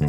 [0.00, 0.06] は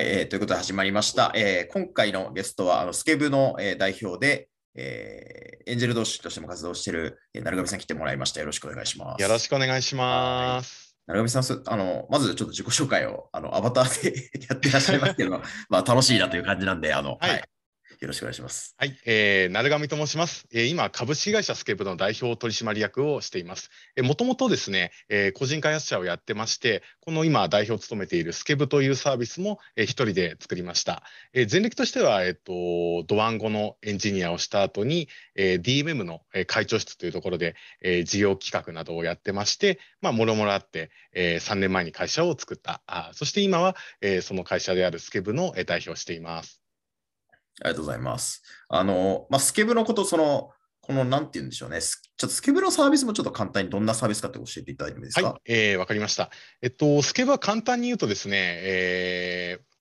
[0.00, 1.30] い、えー、ということで始まりました。
[1.34, 8.40] えー、今回のゲストは、あのスケブの、えー、代表で、えー、エンジェル同士としても活動している、えー、成上さん来てもらいました。
[8.40, 9.22] よろしくお願いします。
[9.22, 10.96] よろしくお願いします。
[11.06, 17.44] 成上さんあの、まずちょっと自己紹介をあのアバターで やってらっしゃいますけど、まあ楽しいなという感じなんで、あの、はい、はい
[18.00, 18.74] よろしくお願いします。
[18.78, 20.46] はい、えー、鳴上と申します。
[20.52, 23.70] えー、今、株式会社スケープの代表取締役をしています。
[23.96, 31.02] えー、もともとですね、えー、個人開発者をやってまして、この今、代表を務めているスケブというサービスも、えー、一人で作りました。
[31.32, 32.36] えー、前歴としては、えっ、ー、
[33.00, 42.82] と、ドワンゴのエンジニアをした後に、えー、DMM の会長室というところで、えー、事業企画などをやってまして、まあ、もろもろあって、えー、3年前に会社を作った。
[42.86, 46.65] あそして今は、えー、その会社であるスケブの代表をしています。
[47.62, 48.42] ありがとうございます。
[48.68, 50.50] あの、まあ、スケブのこと、その、
[50.82, 51.80] この、なんて言うんでしょうね。
[51.80, 55.30] ちょっとスケブのサービスもちょっと簡単にどんなサービスかって教えていただいてもいいですか？
[55.30, 56.30] はい、えー、わかりました。
[56.62, 59.75] えっと、スケブは簡単に言うとですね、えー、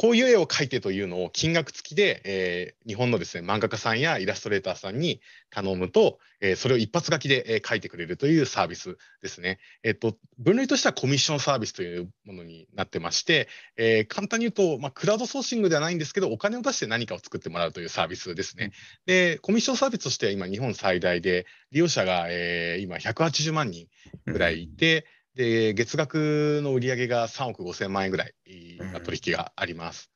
[0.00, 9.58] こういう絵を描いてというのを金額付きで、えー、日本のですね漫画家さんやイラストレーターさんに頼むと、えー、それを一発書きで、えー、描いてくれるというサービスですね。
[9.82, 18.70] えっと分類としてはコミッションサービスというものになってまして、えー、簡単に言うと、まあ、クラウドソーシングではないんですけどお金を出して何かを作ってもらうというサービスですね。
[19.06, 23.88] でコミッションサービスとしては今日本最大で利用者が、えー、今180万人
[24.26, 28.34] ぐらいいて、で月額の売り上げが3億5千万円ぐらい
[28.78, 30.10] の取引があります。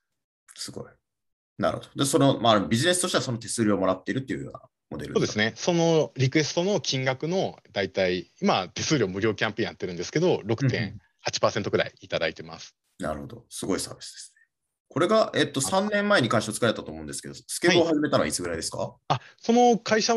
[0.55, 0.85] すごい。
[1.59, 1.91] なるほど。
[1.95, 5.53] で、その、まあ、ビジネスとしてはその手数料をもらっているっていうようなモデルそうですね。
[5.57, 12.75] そのリクエストの金額の大体、今、手数料無料キャンペーンやってるんですけど、6.8%くらいいただいてます。
[12.99, 13.45] なるほど。
[13.49, 14.43] すごいサービスですね。
[14.89, 20.15] これが、えっと、3年前に会社を作られたと思うんですけど、スケボーを始めたのはいつぐらいですか、はい、あその会社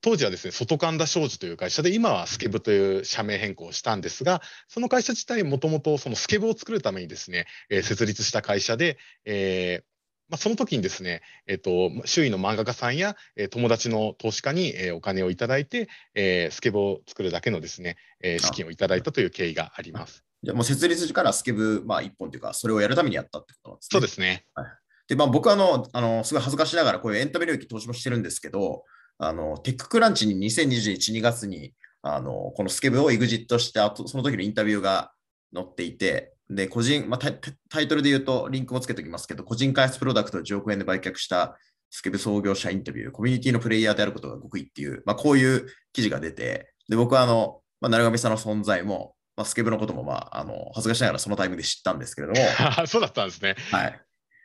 [0.00, 9.96] 当時はですね、外神田商事という会社で、今はスケブという社名変更をしたんですが、その会社自体もともとそのスケブを作るためにですね、えー、設立した会社で、えー
[10.28, 20.24] まあ、その時にですね、えっ、ー、と、周囲の漫画家さんや、えー、友達の投資家に、えー、お金をいただいて、えー、スケブを作るだけのですね、えー、資金をいただいたという経緯があります。
[20.42, 23.88] じゃもう設立時からスケブ、まあ、一本というか、それをやるためにやったってことなんですね。
[23.92, 24.46] そうですね。
[24.54, 24.66] はい、
[25.06, 28.84] で、まあ、僕はあの、あの、すごい恥ずかしながら、こういうエンタメ領域投資もしてるんですけど、
[29.18, 35.12] あの、テッククランチに2021、2月に、あの、このスケブを EXIT して、あと、その時のインタビューが
[35.54, 41.58] 載っていて、で、個人、まあ、タイトルで言うと、リンクもつけておきますけど、個人開発プロダクトを10億円で売却した
[41.90, 52.38] スケブ創業者インタビュー、コミュニティのプレイヤーであることが極意っていう、まあ、こういう記事が出て、で、僕はあの、まあ、なるがみさんの存在も、まあ、スケブのことも、まあ、あの、恥ずかしながらそのタイミングで知ったんですけれども。
[52.86, 53.56] そうだったんですね。
[53.70, 54.00] はい。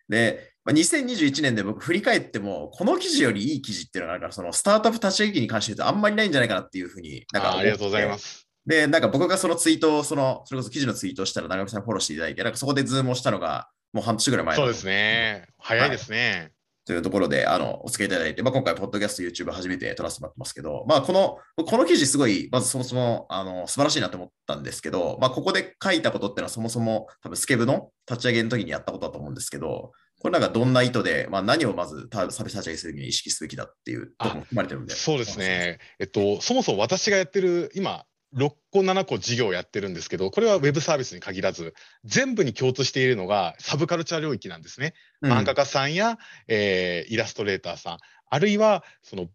[0.10, 8.48] で、まあ、2021年で僕振り返っても、この記事よりいい記事っていうのがあるから、そのスタートアップ立ち上げに関して言うとあんまりないんじゃないかなっていうふうになんかありがとうございます。
[8.66, 15.48] で、なんか僕がそのツイートを、その、それこそ記事のツイートをしたら、なるがみさんフォローしていただいて、なんかそこでズームをしたのが、もう半年ぐらい前そうですね。
[15.58, 16.40] 早いですね。
[16.42, 16.52] はい
[16.84, 34.94] というところで、あの、お付き合いいただいて、まあ、今回、ポッドキャスト、YouTube 初めて撮らせてもらってますけど、まあ、この、この記事すごい、まずそもそも、あの、素晴らしいなと思ったんですけど、まあ、ここで書いたことっていうのは、そもそも、多分スケブの立ち上げの時にやったことだと思うんですけど、これなんかどんな意図で、まあ、何をまずサービス立ち上げするに意識すべきだっていうとこも含まれてるんで。
[34.94, 35.80] そうですね。
[36.00, 38.06] えっと、そもそも私がやってる、今、
[38.36, 41.74] 6個、7個事業をやってるんですけど、これはウェブサービスに限らず、
[42.04, 44.94] 全部に共通しているのがサブカルチャー領域なんですね。
[45.24, 47.98] 漫画家さんや、えー、イラストレーターさん、
[48.30, 49.28] あるいはその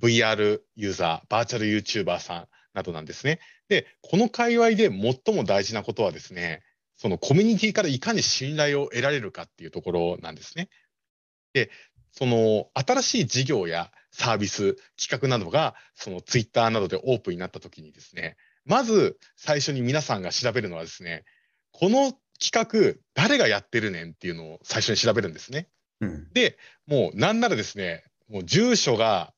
[0.00, 3.40] VR ユーザー、バーチャル YouTuber さんなどなんですね。
[3.68, 6.62] で、この界隈で最も大事なことはですね、
[7.00, 10.68] そのコミュニティからいかに信頼を得られるかっていうところなんですね。
[11.54, 11.70] で、
[12.12, 21.24] その新しい事業やサービス、企画などがそのツイッターなどでオープンになったときにですね、まず最初に皆さんが調べるのはですね、
[21.72, 25.68] この企画誰がやってるねんっていうのを最初に調べるんですね。
[26.02, 29.32] うん、で、もうなんならですね、もう住所が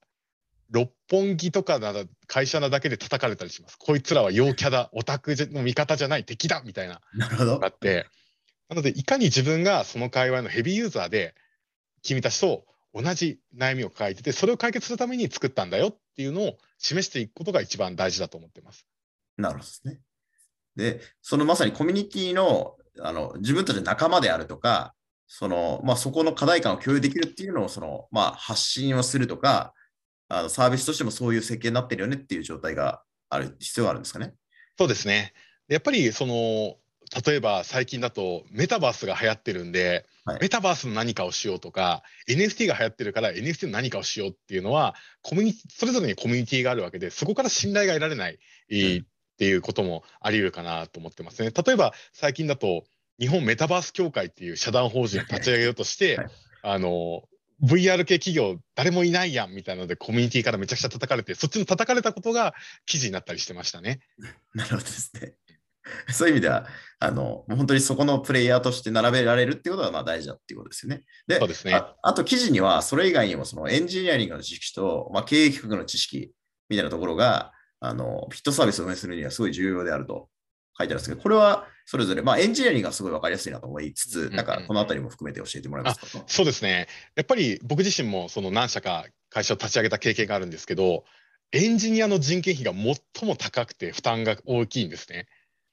[0.73, 1.93] 六本木とかな
[2.27, 3.77] 会社なだけで叩かれたりします。
[3.79, 7.03] こいつらは陽キャだ、オタクの味方じゃない、敵だみたいな。
[7.15, 7.61] なるほど。
[7.63, 8.07] あって、
[8.71, 11.35] なので、いかに自分がその界隈のヘビーユーザーで、
[12.03, 12.65] 君たちと
[12.95, 18.87] 同じ悩みを抱えてて、それを解決するために作ったんだよっていうのを示していくことが一番大事だと思ってます。
[19.37, 20.01] なるほどですね。
[20.75, 24.95] で、そのまさにコミュニティのあの自分たちの仲間であるとか、
[25.27, 29.75] そのまあ、そこの課題感を共有できるっていうのをその、まあ、発信をするとか、
[30.33, 34.35] あのサービスとしてもそういう設計になってるよねっていう状態がある必要があるんですかね？
[34.79, 35.35] そうですね。
[35.69, 36.77] やっぱりその
[37.27, 48.39] 例えば最近だとメタバースが流行ってるんで、はいメタバースの何かをしようとか、NFT が流行ってるから NFT の何かをしようっていうのは、コミュニそれぞれにコミュニティがあるわけで、そこから信頼が得られない、
[48.71, 49.07] えーうんっ
[49.39, 51.51] ていうこともあり得るかなと思ってますね。
[51.51, 52.85] 例えば最近だと、
[53.19, 56.27] 日本メタバース協会っていう社団法人を立ち上げようとして、はい
[56.63, 57.25] あの
[57.63, 62.55] VR 系企業誰もいないやんみたいなのでコミュニティからめちゃくちゃ叩かれてそっちの叩かれたことが
[62.87, 64.01] 記事になったりしてましたね。
[64.55, 65.35] なるほどですね。
[66.11, 66.67] そういう意味では、
[67.01, 71.03] あの、本当にそこのプレイヤーとして並べられるっていうことがまあ大事だっていうことですよね。
[71.27, 76.33] で、そうですねああと記事には、それ以外にもそのエンジニアリングの知識と、まあ、経営企画の知識
[76.69, 80.29] みたいなところが、あの、フィットサービスを運営するにはすごい重要であると
[80.79, 86.25] 書いてあるんですけど、これはそれぞれ、まあ、エンジニアリングがすごい分かりやすいなと思いつつ、うんうんなんかこのあたりも含めて教えてもらえますか？
[86.27, 86.87] そうですね。
[87.15, 91.05] やっぱり僕自身もその何社か会社を立ち上げた経験があるんですけど、
[91.53, 95.27] エンジニアの人件費が最も高くて負担が大きいんですね。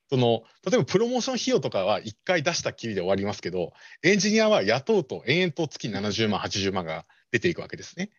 [0.10, 3.74] その例えばプロモーション費用とかは1回出したきりで終わりますけど、
[4.04, 8.19] エンジニアは雇うと延々と月70万、80万が出ていくわけですねうん。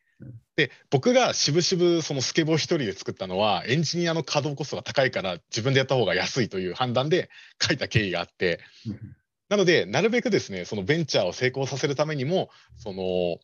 [0.57, 7.31] で、僕が渋々そのスケボー一人で作ったのは、エンジニアの稼働コストが高いから自分でやった方が安いという判断で
[7.61, 8.61] 書いた経緯があって、
[9.49, 13.39] なので、なるべくですね、そのベンチャーを成功させるためにも、その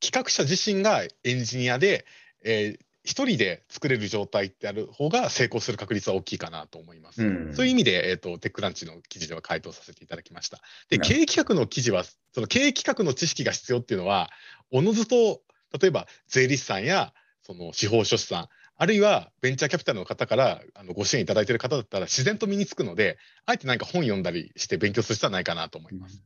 [0.00, 2.06] 企画者自身がエンジニアで、
[2.44, 7.22] えー一人で作れる状態ってある方が成功する確率は大きいかなと思います。
[7.22, 10.58] うんそういう意味で、えーと、テックランチの記事では回答させていただきました。
[10.88, 14.30] で、経営企画の記事は、その経営企画の知識が必要っていうのは、
[14.72, 15.42] おのずと、
[15.78, 17.12] 例えば税理士さんや
[17.42, 26.22] その司法書士さん、あるいはベンチャーキャピタルの方からあのご支援いただいている方だったら自然と身につくので、あえて何か本読んだりして勉強する必要はないかなと思います。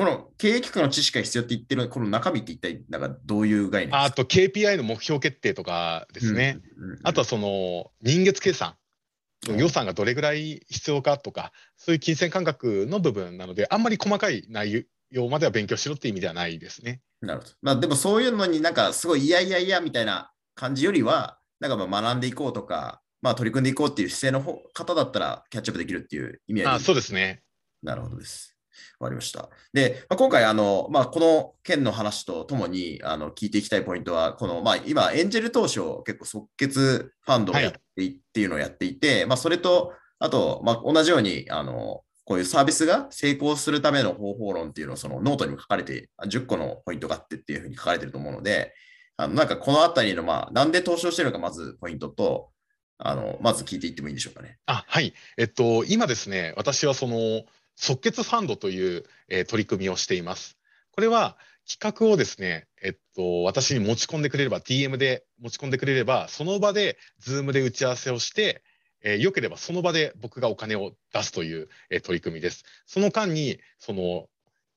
[0.00, 4.04] この経営企画の知識が必要って言ってる、この中身って一体なんかどういう概念ですか？
[4.04, 6.58] あと KPI の目標決定とかですね。。
[6.78, 8.70] うんうんあとはその人月計算。
[8.70, 17.02] うん予算がどれぐらい必要かとか、そういう金銭感覚の部分なので、あんまり細かい内容までは勉強しろっていう意味ではないですね。
[17.20, 17.52] なるほど。
[17.60, 27.42] まあでもそういうのになんかすごいいやいやいやみたいな感じよりは、なんかまあ学んでいこうとか、まあ取り組んでいこうっていう姿勢の方方だったらキャッチアップできるっていう意味合いであそうですね。
[27.82, 28.56] なるほどです。
[28.98, 29.48] わかりました。
[29.72, 48.72] で、まあ、今回あの、まあ、この件の話とともにあの聞いていきたいポイントは、この、まあ、今、エンジェル投資を結構即決ファンドをやってい、っていうのをやっていて、まあ、それと、あと、まあ、同じように、あの、こういうサービスが成功するための方法論っていうのをそのノートにも書かれて、あ10個のポイントがあってっていうふうに書かれてると思うので、
[49.16, 52.50] あのなんかこのあたりの、まあ、なんで投資をしてるのか、まずポイントと、
[52.98, 54.58] あの、まず聞いていってもいいでしょうかね。
[54.66, 55.12] あはい。
[55.38, 57.42] えっと、今ですね、私はその
[57.80, 60.58] 即決ファンドという、えー取り組みをしています。
[60.92, 68.62] これは企画をですね、えっと、私に持ち込んでくれれば、DM で持ち込んでくれれば、その場で、Zoom で打ち合わせをして、
[69.02, 72.64] えー良ければその場で僕がお金を出すという、えー取り組みです。
[72.84, 74.28] その間に、その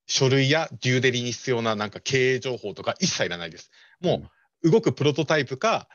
[0.08, 3.70] 書類やデューデリに必要ななんか経営情報とか一切いらないです。
[4.00, 4.30] も
[4.64, 5.90] う動くプロトタイプか、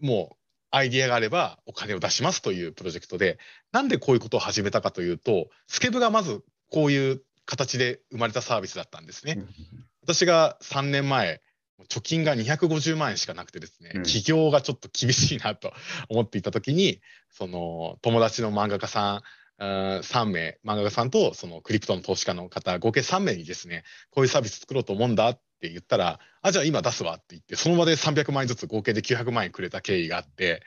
[0.00, 0.36] もう
[0.70, 3.38] アイディアがあればお金を出しますというプロジェクトで、
[3.72, 6.42] なんでこういうことを始めたかというと、スケブがまず
[6.72, 9.44] こういう形で生まれたサービスだったんですね。
[10.02, 11.42] 私が3年前、
[11.90, 15.72] 貯金が250万円しかなくてですね、うん起業がちょっと厳しいなと
[16.08, 19.22] 思っていたときに、その友達の漫画家さん
[19.58, 30.62] 3名、漫画家さんとそのクリプトの投資家の方、合計3名にですね、こういうサービス作ろうと思うんだって言ったら、あ、じゃあ今出すわって言って、その場で300万円ずつ合計で900万円くれた経緯があって、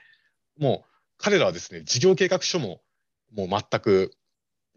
[0.60, 2.82] もう彼らはですね、事業計画書も
[3.34, 4.12] もう全く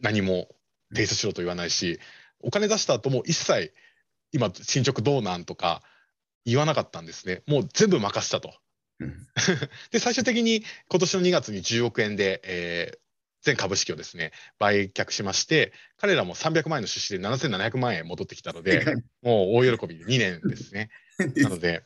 [0.00, 0.48] 何も
[0.92, 1.98] 提出しろと言わないし、
[2.40, 3.74] お金出した後も一切
[4.32, 5.82] 今進捗どうなんとか
[6.44, 7.42] 言わなかったんですね。
[7.46, 8.54] もう全部任せたと。
[9.00, 9.26] うん
[9.90, 12.98] で、最終的に今年の2月に10億円で、えー
[13.42, 18.84] 全株式をですね、売却しまして、彼らも300万円の出資で7700万円戻ってきたので、
[19.22, 20.90] もう大喜びで2年ですね。
[21.36, 21.84] なので、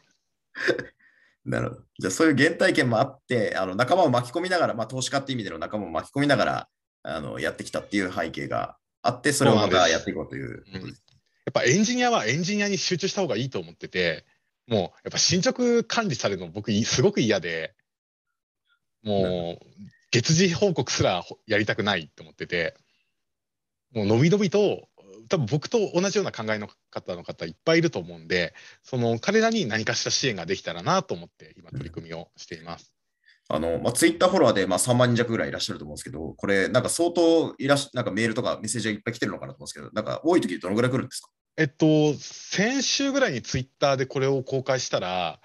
[1.45, 1.83] なるほど。
[1.99, 6.69] じゃあそういう原体験もあって、あの仲間を巻き込みながら、まあ、投資家っていう意味での仲間を巻き込みながら
[7.03, 11.03] あのやってきたっていう背景があって、それをまたやっていこうということです。
[11.45, 14.25] やっぱエンジニアはエンジニアに集中した方がいいと思ってて、
[14.69, 17.75] もうやっぱ進捗管理されるの僕いすごく嫌で、
[19.03, 19.67] もう
[20.13, 22.77] 月次報告すらほやりたくないと思ってて、
[23.93, 24.89] もうのびのびと、
[25.29, 32.92] 多分僕と同じような考えの方の方いっぱいいると思うんで、その彼らに何かしら支援ができたらなと思って今取り組みをしています。
[33.55, 41.29] あの、まあ、ツイッターフォロワーで、まあ、3万人弱ぐらいいらっしゃると思うんですけど、これ、なんか相当いらっしなんかメールとかメッセージがいっぱい来てるのかなと思うんですけど、なんか多い時どのぐらい来るんですか？
[41.59, 45.39] えっと、先週ぐらいにツイッターでこれを公開したら、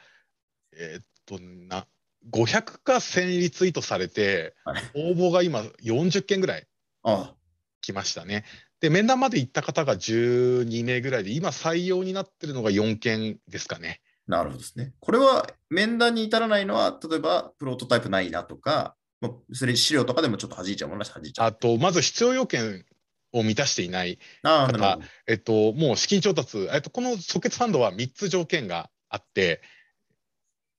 [0.73, 1.85] えっと、な、
[2.31, 6.65] 500か1000リツイートされて、はい応募が今40件ぐらい
[7.03, 7.33] あ
[7.81, 8.45] 来ましたね。
[8.79, 13.99] で、面談まで行った方が12名ぐらいで、今採用になってるのが4件ですかね。
[14.27, 14.93] なるほどですね。
[14.99, 21.47] これは面談に至らないのは、例えばプロトタイプないなとか、まあそれ資料とかでもちょっと弾いちゃうものは弾いちゃう。
[21.47, 22.85] あと、まず必要要件
[23.31, 24.19] を満たしていない。
[24.43, 25.07] ああ、ただなるほど。
[25.27, 29.61] えっと、もう資金調達、えっと、この即決ファンドは3つ条件があって、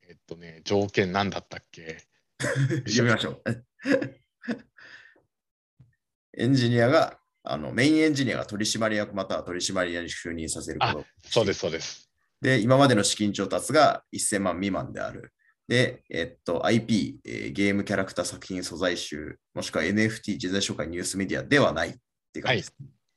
[0.06, 2.04] えっとね、条件なんだったっけ？
[2.86, 3.42] 読みましょう。
[6.36, 11.06] エンジニアが、あのメインエンジニアが取締役または取締役に就任させること。
[11.28, 12.07] そうです、そうです。
[12.40, 15.32] で、今までの資金調達が1000万未満である。
[15.66, 21.94] で、えっと、IP、えーゲームキャラクター作品素材集、もしくは NFT、人材紹介ニュースメディアではないっ
[22.32, 22.74] て感じです。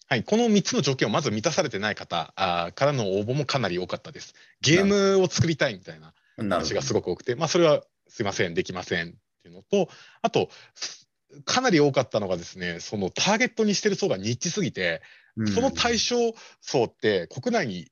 [0.07, 4.33] はい、この3つの条件をまず満たされてない方あーからの応募もかなり多かったです。
[4.59, 9.11] ゲームを作りたいみたいな話がすごく多くて、まあ、それはすいません、できませんっ
[9.43, 9.89] ていうのと、
[10.21, 11.07] あと、す
[11.45, 15.01] かなり多かったのがですね、そのターゲットにしてる層がニッチすぎて、
[15.37, 16.17] うんその対象
[16.59, 17.87] 層って国内に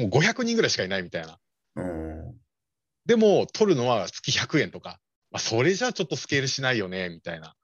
[0.00, 1.38] もう500人ぐらいしかいないみたいな。
[1.76, 2.10] うん
[3.06, 7.54] でも、取るのは月100円とか、まあ、それじゃあちょっとスケールしないよね、みたいな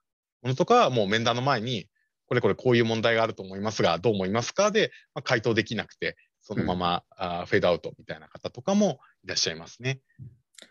[0.41, 1.87] ものとかは、もう面談の前に、
[2.27, 9.99] これこれこういう問題があると思いますが、どう思いますかで、まあ、回答できなくて、そのまま、あーフェードアウトみたいな方とかもいらっしゃいますね。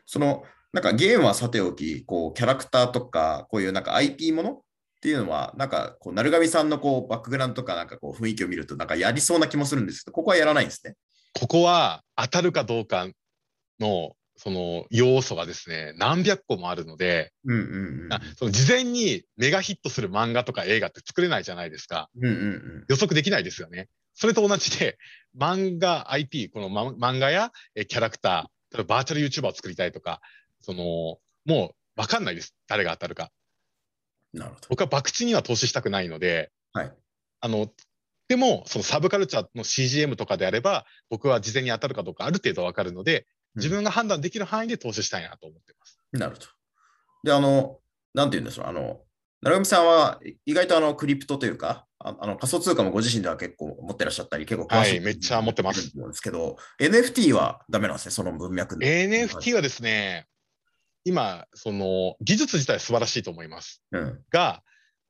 [0.04, 4.61] その、なんかゲームはさておき、こう、キャラクターとか、こういうなんか IP ものっ
[5.00, 10.96] ていうのは、なんか、こう、成上さんのこう、バックグラウンドとか、なんかこう、雰囲気を見ると、なんかやりそうな気もするんですけど、ここはやらないんですね。
[11.38, 13.08] ここは当たるかどうか
[13.78, 18.12] の、その要素がですね、何百個もあるので、うんうんうん。
[18.12, 22.08] あその事前にメガヒットする漫画とか映画って作れないじゃないですか。
[22.16, 22.84] うんうんうん。
[22.88, 23.88] 予測できないですよね。
[24.14, 24.98] それと同じで、
[25.38, 30.20] 漫画 IP、この、ま、漫画やえキャラクター、例えばバーチャル YouTuber を作りたいとか、
[30.60, 32.54] その、もうわかんないです。
[32.66, 33.30] 誰が当たるか。
[34.32, 34.66] なるほど。
[34.70, 36.92] 僕は博打には投資したくないので、はい。
[37.40, 37.68] あの、
[38.28, 46.00] でも、そのサブカルチャーの CGM とかであれば、僕は事前に当たるかどうかある程度わかるので、自分が判断できる範囲で投資したいなと思ってます。
[46.12, 46.47] なるほど。
[47.25, 47.78] で、あの、
[48.14, 49.00] なんて言うんでしょう、あの、
[49.42, 59.09] 成上さんは意外とあのクリプトというか、ああの仮想通貨もご自身では結構持ってらっしゃったり、結構詳しい、はいめっちゃ持ってますんですけど、NFT はダメなんですね、その文脈で。
[59.09, 60.26] NFT はですね、
[61.04, 63.83] 今、その技術自体は素晴らしいと思います。
[63.92, 64.21] うん。
[64.30, 64.62] が、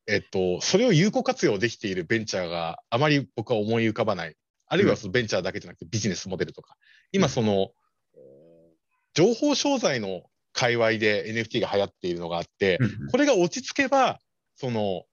[0.06, 4.36] えっと、それを有効活用できているベンチャーがあまり僕は思い浮かばない。
[4.68, 6.76] あるいはそのベンチャーだけじゃなくてビジネスモデルとか。
[7.12, 7.70] 今その、
[9.14, 10.22] 情報商材の
[10.52, 14.20] 界隈で NFT が流行っているのがあって、うんこれが落ち着けば、
[14.56, 15.04] その、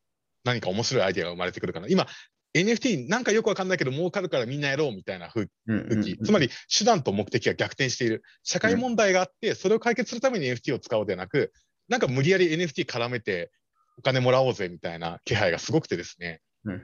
[0.43, 1.87] 何か面白いアイデアが生まれてくるかな。
[1.87, 2.07] 今、
[2.55, 8.23] NFT なんかよくわかんないけど儲かるからみんなやろうみたいな風うんうん空気、つまり手段と目的が逆転している。
[8.43, 11.51] 社会問題があって、それを解決するために NFT を使おうではなく、
[11.87, 13.51] なんか無理やり NFT 絡めて
[13.97, 16.41] お金もらおうぜみたいな気配がすごくてですね。
[16.65, 16.81] うんうん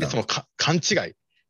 [0.00, 0.82] で、そのか勘違い、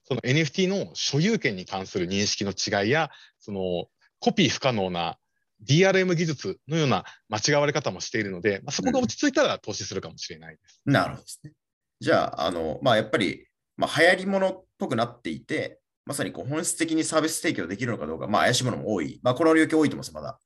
[0.05, 3.87] その NFT の所有権に関する認識の違いや、その
[4.21, 5.19] コピー不可能な
[5.65, 10.81] DRM 技術のような間違われ方もしているので、まあ、そこが落ち着いたら投資するかもしれないです。
[10.85, 11.53] なるほどですね。
[12.01, 19.19] じゃあ、あの、まあ、やっぱり、まあ、流行り物っぽくなっていて、まさにこう本質的にサービス提供できるのかどうか、まあ、怪しいものも多い。
[19.23, 20.39] まあ、この領域多いと思います、まだ。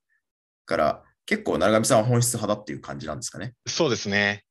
[0.65, 3.55] から、結構、長上さんは本質派だっていう感じなんですかね。
[3.65, 4.45] そうですね。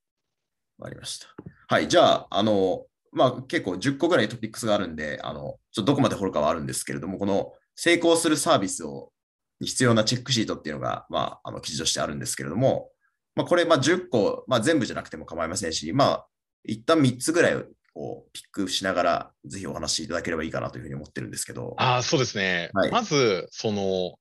[0.78, 1.26] わかりました。
[1.68, 9.12] はい、じゃあ、あの、まあ、結構10個ぐらいトピックスがあるんで、あの、ちょっとどこまで掘るかはあるんですけれども、この成功するサービスを
[9.60, 12.88] に必要なチェックシートっていうのが、まあ、あの記事としてあるんですけれども、
[13.36, 16.26] まあ、これ、まあ、10個、まあ、全部じゃなくても構いませんし、まあ、
[16.64, 17.56] 一旦3つぐらい
[17.94, 21.74] をピックしながら、ぜひお話しいただければいいかなというふうに思ってるんですけど。
[21.76, 22.70] ああ、そうですね。
[22.72, 24.14] はいまず、その、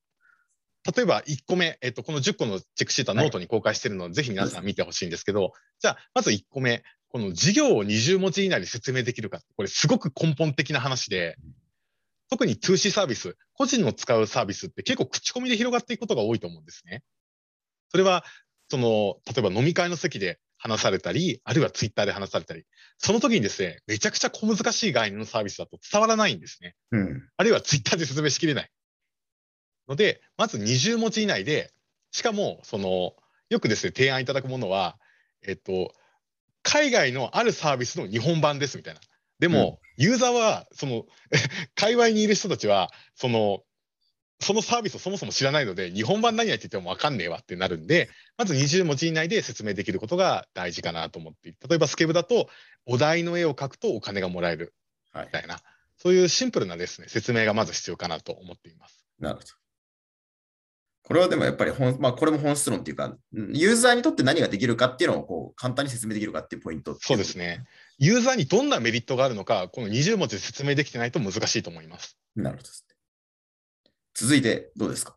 [0.85, 11.37] 例えば1個目、えっと、この10個のチェックシートはノートに公開しているので、ぜひ皆さん見てほしいんですけど、じゃあ、まず1個目、この事業を20文字以内で説明できるか、これすごく根本的な話で、
[12.29, 17.03] 特に 2C サービス、個人の使うサービスって結構口コミで広がっていくことが多いと思うんですね。
[17.89, 18.23] それは、
[18.69, 22.65] その、例えば飲み会の席で話されたり、あるいはツイッターで話されたり、
[22.99, 26.75] その時にですね、めちゃくちゃ小難しい概念のサービスだと伝わらないんですね。
[26.91, 27.29] うん。
[27.37, 28.69] あるいはツイッターで説明しきれない。
[29.89, 31.73] ので、まず20文字以内で、
[32.11, 33.13] しかも、その、
[33.49, 34.97] よくですね、提案いただくものは、
[35.45, 35.93] えっと、
[36.61, 39.01] 海外のあるサービスの日本版ですみたいな。
[39.39, 41.05] でも、ユーザーは、その、
[41.75, 43.63] 界隈にいる人たちは、その、
[44.41, 52.49] そのサービスをそもそも知らないので、日本版何やって言ってもわかんねえわってなるんで、まず20文字以内で説明できることが大事かなと思って例えばスケブだと、
[52.85, 54.73] お題の絵を描くとお金がもらえる
[55.11, 55.31] はいみ。
[55.31, 55.59] たいな、
[55.97, 59.05] そういうシンプルなですね、説明がまず必要かなと思っています。
[59.19, 59.47] なるほど。
[61.01, 67.63] これはでもやっぱり本、まあ、これも本質論っていうか、ユーザーにとって何ができるかっていうのをこう簡単に説明できるかっていうポイントそうですね。
[67.97, 72.17] ユーザーにどんなメリットがあるのか、この20文字で説明できてないと難しいと思います。
[72.35, 72.95] なるほどですね。
[74.13, 75.15] 続いてどうですか？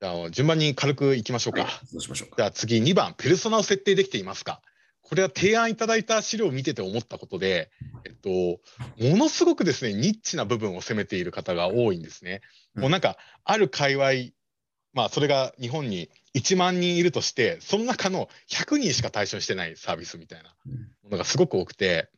[0.00, 1.62] じゃあ順番に軽くいきましょうか。
[1.62, 2.36] はい、そうしましょうか。
[2.36, 4.60] じゃあ次2番、ペルソナを設定できていますか？
[5.06, 7.70] これは提案いただいた資料を見てて思ったことで、
[8.06, 12.40] えっと、ものすごくですね、ニッチな部分を攻めている方が多いんですね。
[12.74, 14.32] うん、もうなんか、ある界隈、
[14.94, 20.54] まあ、それが日本に1万人いるとして、その中の100人しか対象してないサービスみたいな
[21.02, 22.08] ものがすごく多くて、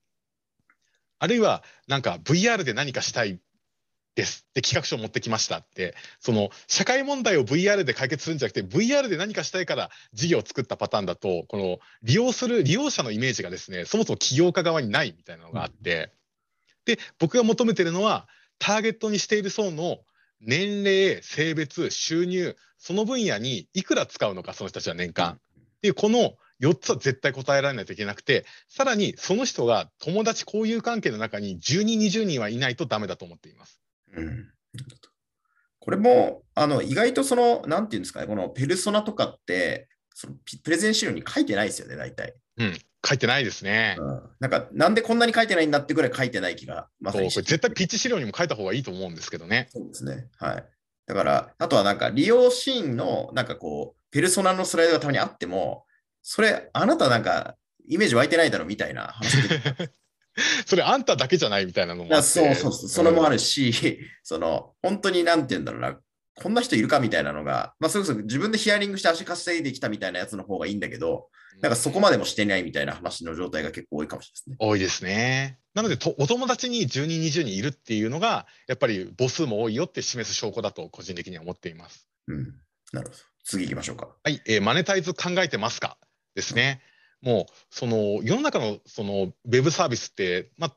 [1.18, 3.40] あるいはなんか VR で何かしたい
[4.16, 16.12] ですで企画書を持ってきましたってその社会問題を VR で解決するんじゃなくて VR で何かしたいから事業を作ったパターンだとこの利用する利用者のイメージがですねそもそも起業家側にないみたいなのがあって、
[16.86, 18.26] で僕が求めてるのは
[18.58, 19.98] ターゲットにしている層の
[20.40, 25.38] 年齢性別収入その分野にいくら使うのかその人たちは年間っ
[25.82, 33.80] ていうこの4つは絶対答えられないといけなくてさらにその人が友達交友関係の中に10人20人はいないとダメだと思っています。
[34.14, 34.48] うん、
[35.86, 42.34] これもあの意外とその、なんていうんですかね、このペルソナとかって、そのプレゼン資料に書いてないですよね、大体。
[42.56, 42.72] うん、
[43.06, 43.96] 書いてないですね。
[43.98, 49.68] うん、なんか、なんでこんなに書いてないんだってぐらい書いてない気が、まさに絶対ピッチ資料にも書いた方がいいと思うんですけどね。
[49.70, 50.26] そうですね。
[50.38, 50.64] はい。
[51.06, 55.84] だから、あとはなんか利用シーンの、なんかこう、ペルソナのスライドがたまにあっても、
[56.22, 57.54] それ、あなたなんか、
[57.88, 59.36] イメージ湧いてないだろみたいな話
[60.66, 65.98] それあんただけじゃないみたいなのもそうそうそう、それもあるし、その、本当になんて言うんだろうな、
[66.42, 71.28] こんな人いるかみたいなのが、まあ、それこそ自分でヒアリングして足稼いできたみたいなやつの方がいいんだけど、
[71.62, 74.56] なんかそこまでもしてないみたいな話の状態が結構多いかもしれないですね。
[74.58, 75.58] 多いですね。
[75.74, 82.06] なのでと、お友達に10人、20人いるっていうのが、やっぱり母数も多いよって示す証拠だと、個人的には思っています。
[82.28, 82.54] うん。
[82.92, 83.20] なるほど。
[83.44, 84.08] 次行きましょうか。
[84.22, 85.96] はい、えー、マネタイズ考えてますか？
[86.34, 86.82] ですね。
[87.22, 90.76] うん、もう、その、世の中のそのウェブサービスって、まあ、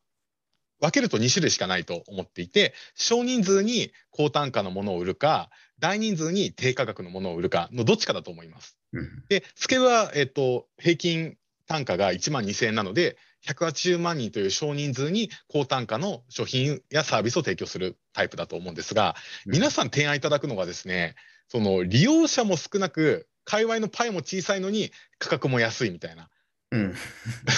[0.79, 8.77] 分けると2種類しかないと思っていて、少人数に高単価のものを売るか、大人数に低価格のものを売るかのどっちかだと思います。
[8.93, 21.15] うん、で、スケは、えっと、平均単価が1万2000円なので、180万人という少人数に高単価の商品やサービスを提供するタイプだと思うんですが、皆さん提案いただくのがですね、
[21.47, 26.29] その利用者も少なく、界隈のパイも小さいのに価格も安いみたいな。
[26.71, 26.95] うん、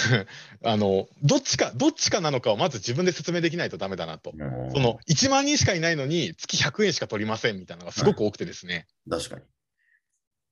[0.64, 4.32] あのどっちかどっちかなのかをまず自分で説明できないとダメだなと、
[4.72, 9.42] その1万人しかいないのに月100円しか取りませんみたいなのがすごく多くてですね、はい、確かに。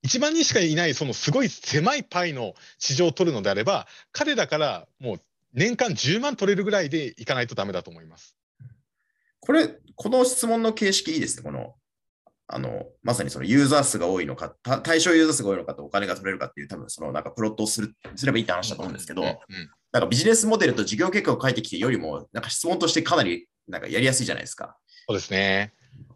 [0.07, 5.21] 1万人しかいないそのすごい狭いパイの市場を取るのであれば彼らからもう
[5.53, 8.37] 年間10万取れるぐらいでいかないとダメだと思います。
[9.41, 11.43] これ、この質問の形式いいですね。
[11.43, 11.75] この
[12.53, 24.77] あの、まさにそのユーザー数が多いのか、対象ユーザー数が多いのかとお金が取れるかっていう、多分そのなんかプロットをするすればいいって話だと思うんですけど、なんかビジネスモデルと事業結果を書いてきてよりも、なんか質問としてかなりなんかやりやすいじゃないですか。
[25.07, 25.73] そうですね。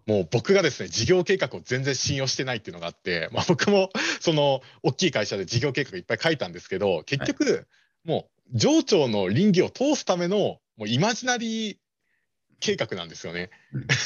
[0.07, 7.67] もう僕がですね、事業計画を全然信用してないっていうのがあって、 まあ、僕もその大きい会社で事業計画いっぱい書いたんですけど、結局、
[8.05, 11.77] もう上長の倫理を通すためのもうイマジナリー
[12.61, 13.51] 計画なんですよね。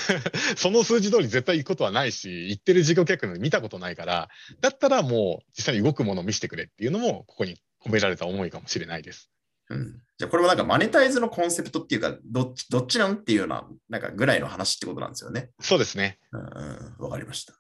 [0.56, 4.28] その数字通り絶対行くことはないし、言ってる事業計画見たことないから、
[4.61, 9.30] だったらもう実際に動くものを見せてくれっていうのも、ここに込められた思いかもしれないです。
[9.70, 15.50] うん、じゃあこれもなんかマネタイズのコンセプトっていうか、どっちどっちなんっていうような、なんかぐらいの話ってことなんですよね。
[15.61, 16.18] そうですね。
[16.32, 17.54] うん、わかりました。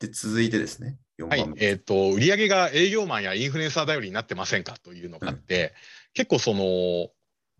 [0.00, 0.98] で、続いてですね。
[1.20, 5.70] はい、えっ、ー、と、売上が営業マンやインフルエンサー頼りになってませんかというのがあって、うん、
[6.14, 7.10] 結構その、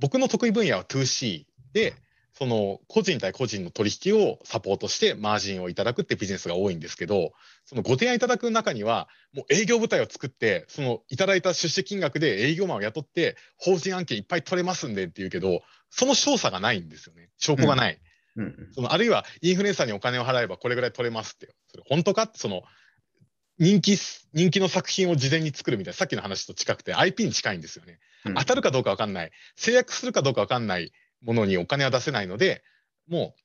[0.01, 1.95] 僕の得意分野は 2C で、
[2.35, 7.33] その個人対個人の取引をサポートしてマージンをいただくってビジネスが多いんですけど、
[7.67, 17.29] そのご提案いただく中には、もう営業部隊を作って、そのいただいた出資金額で営業マンを雇って、法人案件いっぱい取れますんでっていうけど、その証左がないんですよね。
[17.39, 18.01] 証拠がない。
[18.37, 18.45] うん。
[18.45, 22.23] うん、そのあるいはインフルエンサーにお金を払えばこれぐらい取れますって、それ本当か？
[22.23, 22.63] って、その
[23.59, 23.99] 人気
[24.33, 27.99] 人気の作品を事前に作るみたいな、さっきの話と近くて IP に近いんですよね。
[28.25, 30.93] 当たるかどうか分かんない、制約するかどうか分かんない
[31.23, 32.63] ものにお金は出せないので、
[33.09, 33.41] もう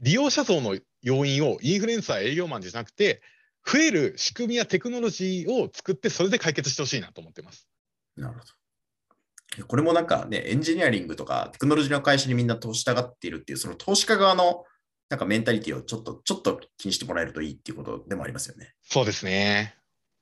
[0.00, 3.22] 利用者層の要因をインフルエンサー、営業マンじゃなくて、
[3.66, 7.68] 増える仕組みやテクノロジーを作って、それで解決してほしいなと思ってます。
[8.16, 9.66] なるほど。
[9.66, 14.64] これもなんかね、エンジニアリングとかテクノロジーの会社にみんな投資したがっているっていう、その投資家側の
[15.08, 18.74] なんかメンタリティをちょっと、ちょっと気にしてもらえるといいっていうことでもありますよね。
[18.82, 19.74] そうですね。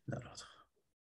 [0.09, 0.45] なるほど。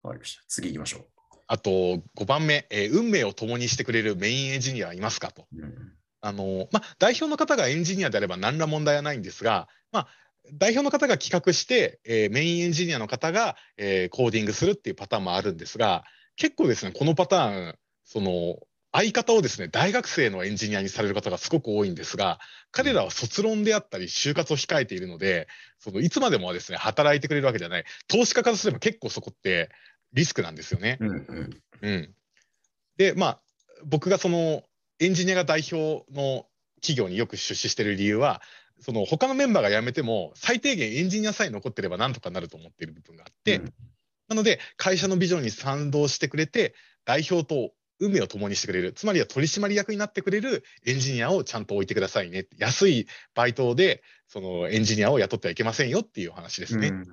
[0.09, 0.43] わかりました。
[0.49, 1.12] 次行きましょう。
[1.47, 5.47] あと5番目、えー、運命を共にしてくれるメインエンジニアはいますかと。
[5.55, 5.93] うん
[6.25, 10.09] あのまあ、代表の方がエンジニアであれば何ら問題はないんですが、まあ、
[10.55, 16.05] 代表の方が企画して、えーメインエンジニアの方が、えーコーディングするっていうパターンもあるんですが、
[16.37, 17.75] 結構ですね、このパターン、
[18.05, 18.57] その、
[18.95, 22.39] 相方をですね、大学生のエンジニアにされる方がすごく多いんですが、
[22.73, 27.85] 彼らは卒論であったり、就活を控えているので、そのいつまでもはですね、働いてくれるわけじゃない。
[28.07, 29.71] 投資家からすれば結構そこって
[30.13, 30.99] リスクなんですよね。
[31.01, 31.51] うんうん。
[31.83, 32.15] うん。
[32.97, 33.41] で、まあ、
[33.85, 34.63] 僕がその
[35.01, 36.47] エンジニアが代表の
[36.81, 38.43] 企業によく出資している理由は、
[38.81, 43.73] その他のメンバーが辞めても、最低限エンジニアさえ残ってればなんとかなると思っている部分があって、うん
[44.29, 52.47] なので、会社のビジョンに賛同してくれて、代表と運命を共にしてくれる、つまりは取締役になってくれるエンジニアをちゃんと置いてくださいね。
[52.57, 56.89] 安いバイトで、そのエンジニアを雇ってはいけませんよっていうお話ですね。
[56.89, 57.05] うん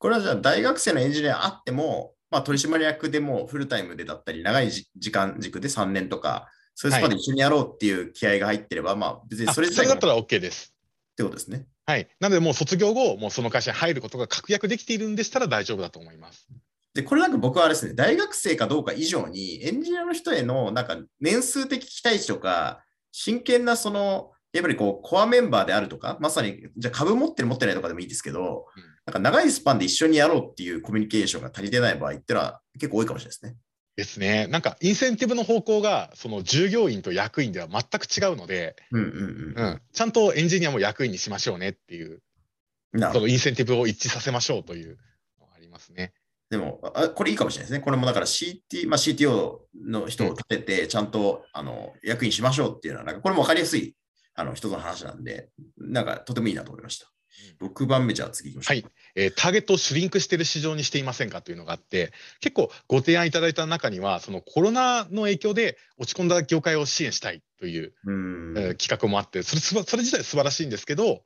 [0.00, 10.74] これはじゃあ大学生のエンジニアあっても、まあ、取締役でもフルタイムでだったり、長いじ時間軸で3年とか、そういうスパンで一緒にやろうっていう気合が入ってれば、まあ別にあそれそれだったら OK です。
[11.18, 11.66] てことですね。
[11.84, 12.08] はい。
[12.20, 16.48] なので、もう卒業後、もうその会社に入ることが確約できているんでしたら大丈夫だと思います。
[16.94, 33.56] で、これなんか僕はあれですね、大学生かどうか以上に、エンジニアの人へのなんか年数的期待値とか、真剣なその、やっぱりこう、コアメンバーであるとか、まさに、じゃあ株持ってる持ってないとかでもいいですけど、うんなんか長いスパンで一緒にやろうっていうコミュニケーションが足りてない場合っていうのは結構多いかもしれないですね。
[33.96, 34.46] ですね。
[34.48, 39.82] なんか、インセンティブの方向が、その従業員と役員では全く違うので、うんうんうん。
[39.92, 42.20] ちゃんとエンジニアも役員にしましょうねっていう。
[42.92, 44.98] そのインセンティブを一致させましょうという
[45.40, 46.12] のがありますね。
[46.50, 47.80] でもあ、これいいかもしれないですね。
[47.84, 53.96] これもだから CT、まあ、CTO の人を立てて、ちゃんとあの役員しましょうっていうのは、なんかこれも分かりやすい
[54.38, 57.10] あの人の話なんで、なんかとてもいいなと思いました。
[57.60, 58.82] 6番目、じゃあ次行きましょう。
[58.82, 58.92] はい。
[59.16, 68.54] えーターゲットをシュリンクしている市場にしていませんかというのがあって、結構ご提案いただいた中には、そのコロナの影響で落ち込んだ業界を支援したいといううん。
[68.56, 71.22] えー企画もあってそれそれ自体素晴らしいんですけど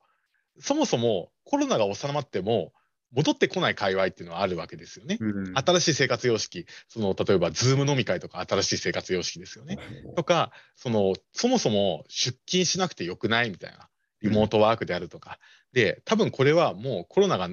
[0.59, 2.73] そもそもコロナが収まっても
[3.13, 5.17] 戻ってこない界隈っていうのはあるわけですよね。
[5.19, 5.53] うん。
[5.55, 6.65] 新しい生活様式。
[6.87, 9.77] その例えば Zoom 飲み会とか新しい生活様式ですよね。
[10.15, 13.89] とかそのそもそも出勤しなくてよくないみたいな。
[14.21, 15.37] リモートワークであるとか、
[15.73, 17.49] で多分これはもうコロナが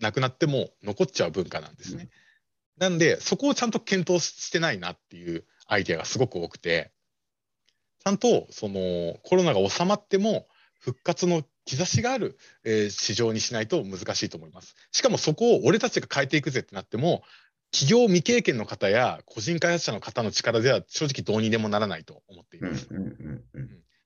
[0.00, 2.10] なくなっても残っちゃう文化なんですね。
[2.76, 6.92] なんでそこをちゃんと検討してないなっていうアイデアがすごく多くて。
[8.04, 10.46] ちゃんとそのコロナが収まっても
[10.78, 14.74] 復活の兆しがある、えー市場にしないと難しいと思います。
[14.92, 17.22] しかもそこを俺たちが変えていくぜってなっても
[17.72, 22.88] 企業未経験の方や個人開発者の方の力では正直どうにでもならないと思っています。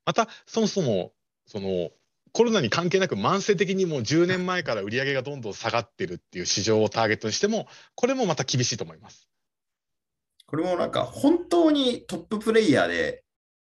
[0.06, 1.12] またそもそも
[1.46, 1.90] その
[2.32, 9.28] コロナに関係なく慢性的にもう10年前から売り上げがどんどん下がってるっていう市場をターゲットにしてもこれもまた厳しいと思います。
[10.46, 13.22] これもなんか本当にトッププレイヤーで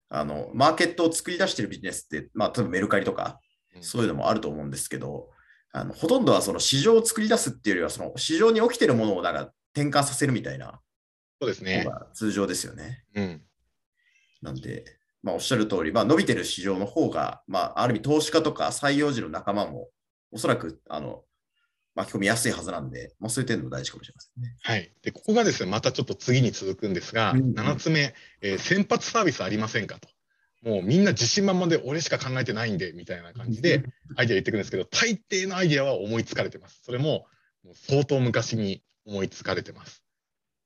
[0.08, 5.30] あのマーケットを作り出しているビジネスって、まあ、例えばメルカリとかうんそういうのもあると思うんですけど、
[5.72, 10.80] あのほとんどはその市場を作り出すっていうよりは、その市場に起きてるものをなんか転換させるみたいな
[11.40, 13.04] そうですね通常ですよね。
[13.14, 13.42] うん。
[14.42, 14.84] なんで、
[15.22, 19.88] まあ、おっしゃる通り、まあ、伸びてる市場の方が、まあ、ある意味投資家とか採用時の仲間も
[20.30, 21.22] おそらくあの
[21.94, 24.56] 巻き込みやすいはずなんで、まあ、そういう点も大事かもしれませんね。
[24.62, 24.92] はい。
[25.02, 30.08] で、ここがですね、またちょっと次に続くんですが、うんうん7つ目、えー先発サービスありませんかと。
[30.62, 33.84] もうみんな自信満々で俺しか考えてないんで、みたいな感じで
[34.16, 36.80] アイデア言ってくるんですけど、大抵のアイデアは思いつかれてます。
[36.84, 37.26] それも
[37.64, 40.04] もう相当昔に思いつかれてます。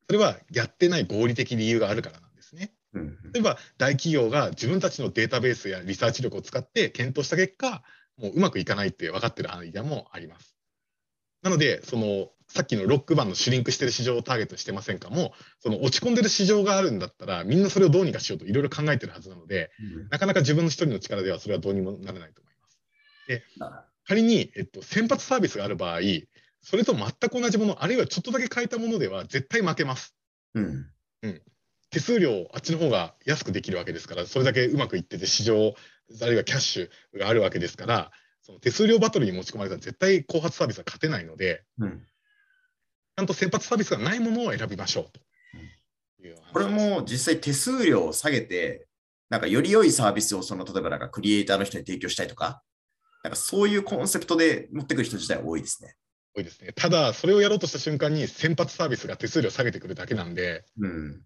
[0.06, 2.72] それはやってない合理的理由があるからなんですね。
[2.92, 7.82] うん例えば大企業が自分たちのデータベースやリサーチ力を使って検討した結果、
[8.16, 10.56] もううまくいかないって分かってるアイデアもあります。
[11.42, 15.10] なので、そのさっきのロック版のシュリンクしてる市場をターゲットにしてませんか？
[15.10, 19.70] も、その落ち込んでる市場があるんだったら、みんなそれをどうにかしようといろいろ考えてるはずなので、
[20.10, 22.80] なかなか自分の一人の力ではそれはどうにもならないと思います。
[23.60, 26.00] あ仮に、えっと、先発サービスがある場合、
[26.62, 30.16] それと全く同じもの、あるいはちょっとだけ変えたものでは絶対負けます。
[31.22, 31.42] うん。
[31.90, 35.74] 手数料あっちの方が安くできるわけですからそれだけうまくいってて市場
[36.20, 38.10] あるいはキャッシュがあるわけですから
[38.42, 42.00] その手数料バトルに持ち込まれたら絶対後発サービスは勝てないのでうん。
[42.00, 45.04] ちゃんと先発サービスがないものを選びましょう。
[45.12, 45.20] と
[46.26, 48.86] いうこれも実際手数料を下げて、
[49.28, 52.62] なんかより良いサービスをその例えばなんかクリエイターの人に提供したいとか、
[53.24, 55.96] なんかそういうコンセプトで持ってくる人自体多いですね。
[56.34, 56.72] 多いですね。
[56.74, 61.22] ただそれをやろうとした瞬間に先発サービスが手数料下げてくるだけなんでうん。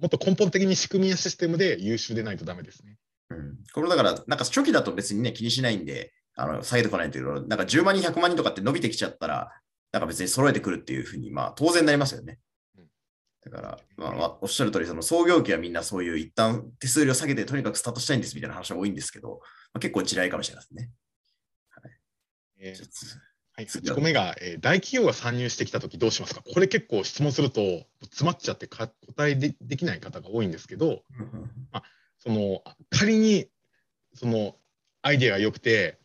[0.00, 2.96] もっと根本的に仕組みやシステムで優秀でないとダメですね。
[3.30, 9.52] うん、これだから、なんか初期だと別にね、気にしないんで、あの下げてこないというけど、なんか10万人、100万人とかって伸びてきちゃったら、
[9.94, 12.40] なんか別に揃えてくるっていうふうに、まあ当然なりますよね。
[12.76, 12.88] うん。
[13.44, 19.38] だから、まあまあ、おっしゃる通り、その創業期はみんなそういう一旦手数料下げてとにかくスタートしたいんですみたいな話が多いんですけど、
[19.72, 20.90] まあ、結構地雷かもしれないですね。
[22.58, 23.18] えー
[23.56, 26.42] はい、8個目が、えー、大企業が参入してきたときどうしますか？
[26.42, 27.60] これ結構質問すると
[28.02, 31.02] 詰まっちゃってか答えでできない方が多いんですけど、
[31.70, 31.82] まあ、
[32.18, 33.46] その仮に
[34.14, 34.56] その
[35.02, 36.00] アイデアが良くて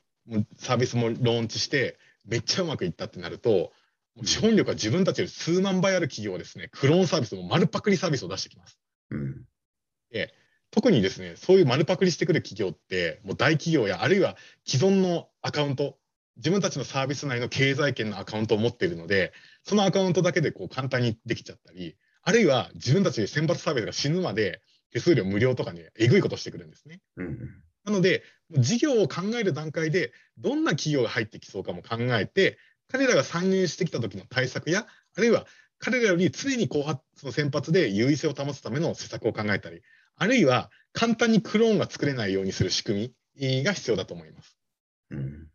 [0.57, 3.71] サービスもローンチしてめっちゃうまくいったってなると
[4.23, 8.79] 資本力が自分たちより数万倍ある企業はですねクローンサービスも丸パクリサービスを出してきます。
[9.11, 9.43] うん、
[10.11, 10.33] で
[10.71, 15.97] 特にですねそういう丸パクリしてくる企業ってもう大企業やあるいは既存のアカウント
[16.39, 27.01] 自分たちのサービス内の経済圏のアカウントを持っているので、そのアカウントだけでこう簡単にできちゃったり、あるいは自分たちで選抜サービスが死ぬまで手数料無料とかにえぐいことしてくるんですね。
[27.17, 27.37] うん、
[27.83, 32.57] なので、事業を考える段階で、どんな企業が入ってきそうかも考えて、
[32.91, 35.45] 彼らが参入してきた時の対策や、あるいは
[35.79, 39.81] 彼らより常に後発その先発で優位性を保つための施策を考えたり、
[40.17, 44.57] あるいは簡単にクローンが作れないようにする仕組みが必要だと思います。
[45.11, 45.47] うん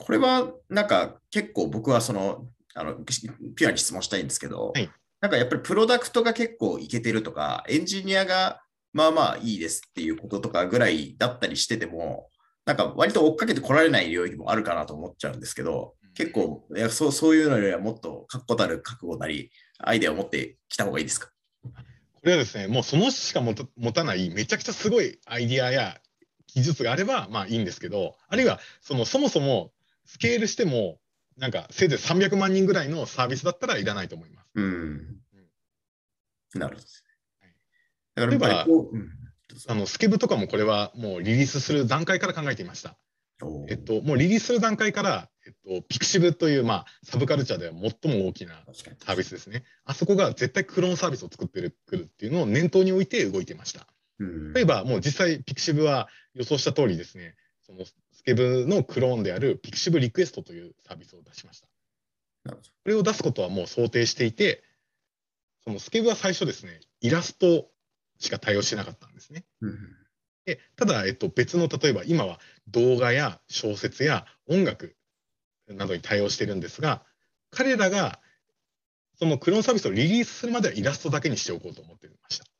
[0.00, 4.88] これはなんか結構僕はその、あのピュアに質問したいんですけど、はい、
[5.20, 12.30] なんかやっぱりプロダクトが結構いけてるとか、エンジニアがまあまあいいですっていうこととかぐらいだったりしてても、
[12.64, 21.30] なんか割と追っかけてこられない領域もあるかなと思っちゃうんですけど、結構いやそうそういうのよりはもっと確固たる覚悟なり、アイデアを持ってきた方がいいですか？
[21.64, 21.70] こ
[22.24, 23.54] れはですね、もうそのしか持
[23.92, 26.00] たないめちゃくちゃすごいアイディアや
[26.54, 29.72] 技術があればまあいいんですけど、あるいはそのそもそも
[30.04, 30.98] スケールしても、
[31.38, 34.48] なんかせいぜい300万人ぐらいのサービスだったらいらないと思います。
[34.54, 35.20] うん。
[36.54, 37.04] なるほどです
[38.16, 38.26] ね。
[38.26, 39.08] 例えば、うん、
[39.68, 42.98] あのスケブとかもこれはもうリリースする段階から考えていました。
[43.68, 48.62] えっと、もうリリースする段階から、えっと、ピクシブという、まあ、サブカルチャーでは最も大きな
[49.04, 49.64] サービスですね。
[49.84, 53.86] あそこが絶対クローンサービスを作ってくるっていうのを念頭に置いて動いてました。
[54.54, 61.68] 例えば、もう実際、 pixiv は予想した通りですね、その Skeb のクローンである pixiv リクエストというサービスを出しました。
[62.44, 64.62] これを出すことはもう想定していて、
[65.64, 67.70] その Skeb は最初ですね、イラスト
[68.18, 69.44] しか対応してなかったんですね。
[69.62, 69.78] うん、
[70.44, 74.96] でただ、えっと、別の例えば今は動画や小説や音楽
[75.74, 77.02] などに対応しているんですが、
[77.50, 78.20] 彼らが
[79.18, 82.44] そのクローンサービスをリリースするまではイラストだけにしておこうと思っていました。
[82.44, 82.50] す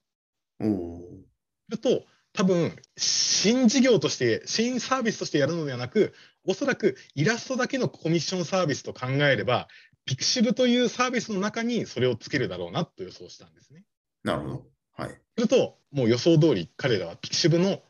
[1.71, 6.15] ると、多分新事業として新サービスとしてやるのではなく
[6.47, 9.69] おそらくイラストだけのコミッションサービスと考えれば
[10.05, 13.85] pixiv というサービスの中にそれをつけるだろうなと予想したんですね。
[14.23, 14.67] なるほど。
[14.97, 15.09] はい。
[15.11, 17.83] するともう予想通り彼らは pixiv の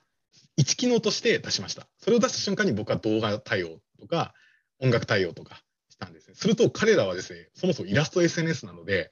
[0.57, 1.87] 一機能として出しました。
[1.99, 4.35] それを出した瞬間に僕は動画対応とか
[4.81, 6.35] 音楽対応とかしたんですね。
[6.35, 9.11] すると彼らはですね、そもそもイラスト SNS なので、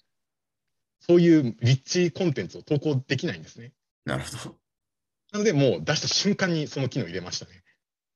[1.00, 3.72] そういうリッチコンテンツを投稿できないんですね。
[4.04, 4.57] なるほど。
[5.33, 7.62] なので、もう出した瞬間にその機能入れましたね。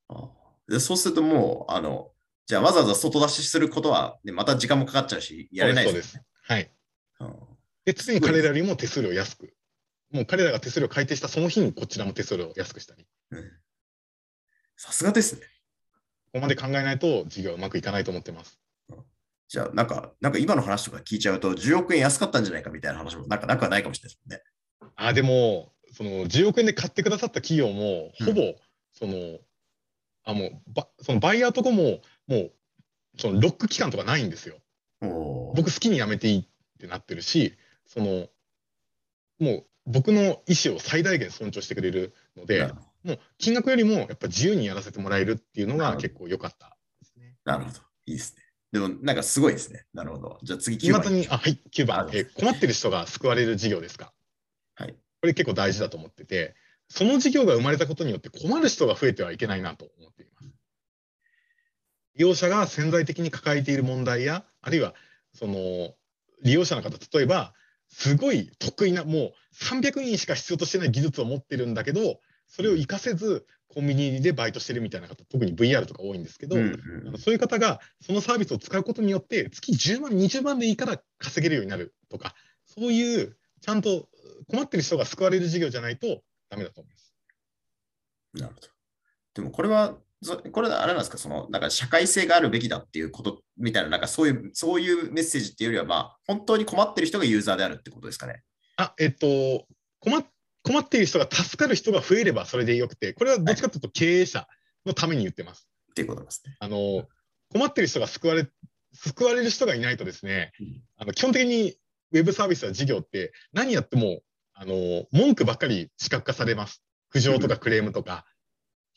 [0.09, 0.29] あ
[0.67, 2.11] でそうするともう、あの、
[2.45, 6.71] じゃあわざわざ外出しすることは、ね、また時間もかかっちゃうし、やれないです、ね、はい。
[7.85, 9.53] で、常に彼らよりも手数料安く。
[10.11, 13.05] もう彼らが手数料改定したその日にこちらも手数料安くしたり。
[14.75, 15.41] さすがですね。
[16.33, 18.59] ここまで考えないと事業はうまくいかないと思ってます。
[19.47, 24.43] じゃあ、なんか、なんか今の話とか聞いちゃうと、10億円安かったんじゃないかみたいな話も、なんかなくはないかもしれないですね。
[24.95, 28.55] あ、でも、その10億円で買ってくださった企業も、ほぼ、うん、
[28.93, 29.37] その、
[30.23, 32.51] あ、もう、ばそのバイヤーとこも、もう、
[33.19, 34.55] そのロック期間とかないんですよ。
[35.55, 36.45] 僕好きに辞めていいっ
[36.79, 37.53] てなってるし、
[37.85, 38.27] その、
[39.39, 42.71] もう僕の意思を最大限尊重してくれるので、
[43.03, 47.35] もう金額よりもやっぱ自由にやらせてもらえるっていうのが結構良かったですね。
[47.45, 47.79] なるほど。
[48.05, 48.43] いいですね。
[48.71, 49.85] でもなんかすごいですね。
[49.93, 50.39] なるほど。
[50.43, 51.13] じゃあ次9番。
[51.13, 52.33] にあはい、9番、えー。
[52.33, 54.13] 困ってる人が救われる事業ですか？
[54.75, 54.95] はい。
[55.21, 56.55] これ結構大事だと思ってて、
[56.89, 60.49] その事業が生まれたことによって困る人が増えてはいけないなと思っています。
[62.15, 64.93] 利用者が潜在的に抱えている問題や、あるいは
[65.33, 65.95] その
[66.43, 67.53] 利用者の方、例えば、
[67.89, 72.19] すごい得意な、もう300人しか必要としてない技術を持ってるんだけど、
[72.55, 82.35] それを活かせず、コンビニでバイトしてるみたいな方、特に VR とか多いんですけど、うんうん、そういう方がそのサービスを使うことによって、月10万、20万でいいから稼げるようになるとか、
[82.65, 84.07] そういうちゃんと
[84.47, 87.15] 困ってる人が救われる事業じゃないとダメだと思います。
[88.35, 88.67] なるほど。
[89.33, 89.97] でもこれは、
[90.51, 98.43] これはあれなんですか、そのなんか社会性があるべきだっていうことみたいな、なんかそういうそういうメッセージっていうよりは、まあ、本当に困ってる人がユーザーであるってことですかね？
[98.77, 99.65] あ、えっと、
[99.99, 100.15] 困
[100.63, 104.47] 困っている人が助かる人が増えればそれでよくて、これはどっちかというと経営者
[104.85, 105.67] のために言ってます。
[105.91, 106.55] っていうことですね。
[106.59, 107.05] あの
[107.51, 108.47] 困っている人が救われ
[108.93, 111.75] 救われる人がいないとですね、うん、あの基本的に
[112.11, 114.21] ウェブサービスや事業って何やっても
[114.53, 116.83] あの、文句ばっかり視覚化されます。
[117.09, 118.25] 苦情とかクレームとか、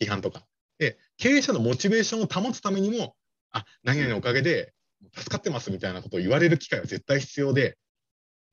[0.01, 0.47] 批判とか。
[0.79, 3.17] で、経営者のモチベーションを保つためにも、
[3.51, 4.75] あ、何々のおかげで
[5.17, 7.79] 助かってますみたいなことを言われる機会は絶対必要で、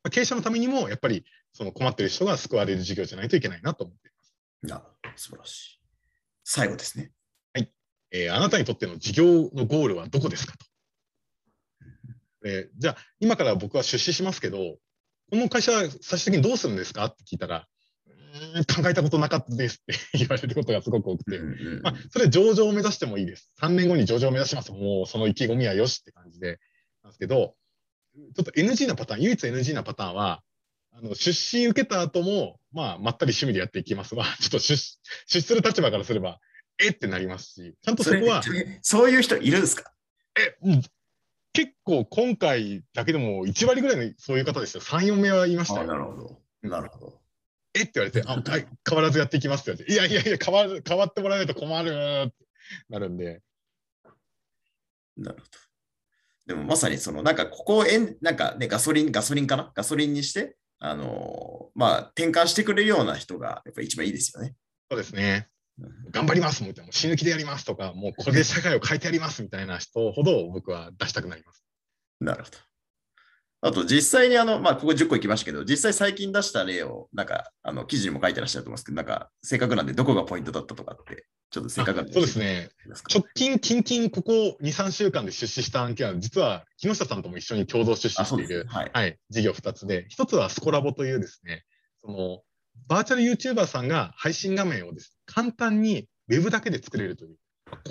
[0.03, 4.35] まあ、経営者のためにもやっぱりその困ってる人が救われる事業じゃないといけないなと思っています。
[4.63, 5.79] なるほど、素晴らしい。
[6.43, 7.11] 最後ですね。
[7.53, 7.71] はい。
[8.11, 10.65] えー、あなたにとっての事業のゴールはどこですかと。
[12.45, 17.67] えー、じゃあ、今から僕は出資しますけど、この会社は最終的にどうするんですかって聞いたら、
[18.75, 21.39] 考えたことなかったですって言われることがすごく多くて、
[21.83, 23.51] まあ、それ上場を目指してもいいです。
[23.61, 24.71] 3年後に上場を目指します。
[24.71, 26.59] もうその意気込みはよしって感じで、
[27.03, 27.55] なんですけど、
[28.15, 30.43] ちょっと NG なパターン、唯一 NG なパターンは、
[30.91, 36.39] あの出資受けた後も、まあ、まったり趣味でやっていきますが、 ちょっと出出資する立場からすれば、
[36.79, 38.43] えってなりますし、ちゃんとそこは。
[38.81, 39.91] そういう人いるんですか？
[40.39, 40.55] え、
[41.53, 44.81] 結構今回だけでも1割ぐらいのそういう方ですよ。
[44.81, 45.87] 3、4名はいましたよ。
[45.87, 46.41] なるほど。
[46.69, 47.21] なるほど。
[47.75, 51.89] えって言われて、あ、はい、変わらずやっていきますって言われて、いやいやいや、変わる変わってもらわないと困る
[52.27, 52.35] って
[52.89, 53.41] なるんで。
[55.17, 55.72] なるほど。
[56.45, 59.71] でもまさにその、なんかここをえん、なんかね、ガソリン、ガソリンかな？
[59.73, 64.55] ガソリンにして、あのー、まあ、転換してくれるような人が、やっぱり一番いいですよね。
[64.91, 65.47] そうですね。
[66.11, 71.63] 頑張りますみたいな、死ぬ気でやりますとか、もうこれで社会を変えてやりますみたいな人ほど僕は出したくなります。
[72.19, 72.57] なるほど。
[73.65, 82.11] あと実際にあの、まあ、ここ10個いきましたけど、実際最近出した例を、なんか、あの、記事にも書いてらっしゃると思いますけど、なんか、正確なんでどこがポイントだったとかって、ちょっと正確なんで。
[82.11, 82.69] そうですね。
[83.09, 91.63] 直近、近々、ここ2、3週間で出資した案件は、実は木下さんとも一緒に共同出資している、はい、はい、事業2つで、1つはスコラボというですね、
[92.01, 92.41] その、
[92.87, 97.37] バーチャル YouTuber さんが配信画面をです、ね、簡単に Web だけで作れるという。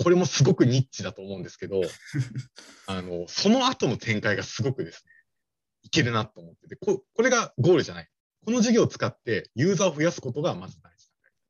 [0.03, 1.81] これもすごくニッチだと思うんですけど、
[2.85, 5.12] あの、その後の展開がすごくですね、
[5.83, 8.09] いけるなと思ってて、ここれがゴールじゃない。
[8.45, 11.07] この事業を使ってユーザーを増やすことがまず大事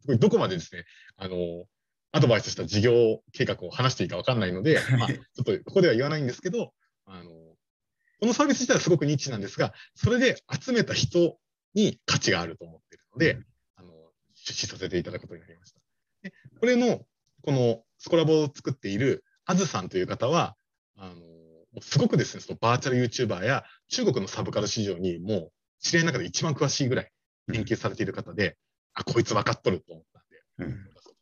[0.07, 0.85] なんどこまでですね、
[1.17, 1.65] あの、
[2.11, 6.73] アドバイスした事業計画を話していいか分かんないので、 まあ、ちょっとここでは言わないんですけど、
[7.05, 11.39] あの、このサービス自体はすごくニッチなんですが、それで集めた人
[11.73, 13.93] に価値があると思っているので、うん、あの、
[14.35, 15.79] 出資させていただくことになりました。
[16.21, 17.05] でこれの、
[17.41, 20.55] このスコラボを作っているあずさんという方は、
[20.95, 27.11] あの、すごくですね、そのバーチャル YouTuber や中国のサブカル市場にもう知り合いの中で一番詳しいぐらい
[27.51, 28.53] 研究されている方で、うん、
[28.95, 30.77] あ、こいつ分かっとると思ったんで、うん、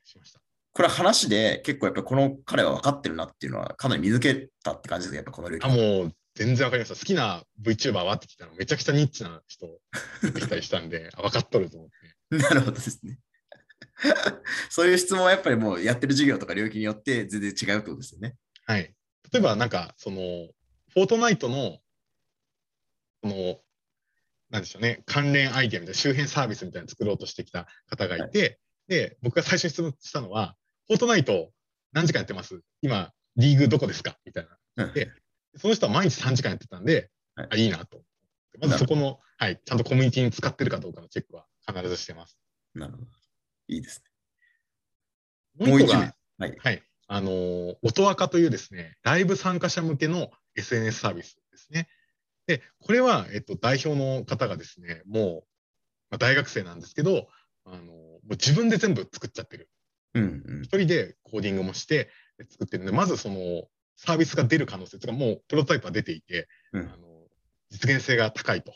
[0.05, 0.39] しました。
[0.73, 5.65] これは話で結構やっぱこの彼は分かってるなっていうのはかなり見抜けたって感じですやっぱこの領域。
[5.65, 6.95] あ、もう全然分かりました。
[6.95, 9.67] 好きな VTuber はって聞いたのめちゃくちゃニッチな人
[10.23, 12.37] 出てきたりしたんで、あ、 分かっとると思って。
[12.37, 13.19] なるほどですね。
[14.69, 18.35] そういう質問はやっぱりもうやってる授業とか領域によって全然違うってことですよね。
[18.65, 18.93] はい。
[19.31, 20.17] 例えばなんか、その、
[20.93, 21.80] フォートナイトの、こ
[23.27, 23.59] の、
[24.49, 28.57] なんでしょうね、関連アイデアみたいな周辺サービスみたいなの作ろうとしてきた方がいて、はい、
[28.87, 30.55] で、僕が最初に質問したのは、
[30.87, 31.51] フォートナイト
[31.93, 32.61] 何時間やってます？
[32.81, 34.17] 今、リーグどこですか？
[34.25, 34.87] みたいな。
[34.87, 35.11] で、
[35.55, 38.01] その人は毎日3時間やってたんで、はい、あいいなと。
[38.59, 42.37] まずそこの、はい、ちゃんとコミュニティに使ってるかどうかのチェックは必ずしてます。
[42.75, 43.05] なるほど。
[43.67, 44.03] いいです
[45.57, 45.67] ね。
[45.67, 51.87] もう一個が、はい、はい、あのー、音赤というですね、ライブ参加者向けの SNS サービスですね。
[52.47, 55.43] で、これは、えっと、代表の方がですね、もう、
[56.11, 57.27] まあ、大学生なんですけど、
[57.65, 59.69] あのー、もう自分で全部作っちゃってる。
[60.13, 62.09] うんうん、一人でコーディングもして
[62.49, 63.63] 作ってるので、まずその
[63.95, 67.07] サービスが出る可能性がもうプロトタイプは出ていて、うん、あの
[67.69, 68.73] 実現性が高いと。